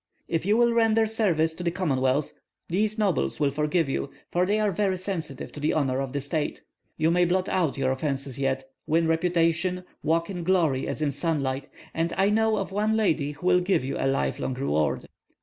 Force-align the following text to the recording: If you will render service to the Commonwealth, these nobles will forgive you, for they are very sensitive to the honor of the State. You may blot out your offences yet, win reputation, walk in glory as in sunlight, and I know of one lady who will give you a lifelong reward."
If 0.27 0.47
you 0.47 0.57
will 0.57 0.73
render 0.73 1.05
service 1.05 1.53
to 1.53 1.61
the 1.63 1.69
Commonwealth, 1.69 2.33
these 2.67 2.97
nobles 2.97 3.39
will 3.39 3.51
forgive 3.51 3.87
you, 3.87 4.09
for 4.31 4.47
they 4.47 4.59
are 4.59 4.71
very 4.71 4.97
sensitive 4.97 5.51
to 5.51 5.59
the 5.59 5.73
honor 5.73 6.01
of 6.01 6.11
the 6.11 6.21
State. 6.21 6.63
You 6.97 7.11
may 7.11 7.23
blot 7.23 7.47
out 7.47 7.77
your 7.77 7.91
offences 7.91 8.39
yet, 8.39 8.63
win 8.87 9.07
reputation, 9.07 9.83
walk 10.01 10.27
in 10.27 10.43
glory 10.43 10.87
as 10.87 11.03
in 11.03 11.11
sunlight, 11.11 11.69
and 11.93 12.13
I 12.17 12.31
know 12.31 12.57
of 12.57 12.71
one 12.71 12.97
lady 12.97 13.33
who 13.33 13.45
will 13.45 13.61
give 13.61 13.85
you 13.85 13.95
a 13.99 14.07
lifelong 14.09 14.55
reward." 14.55 15.05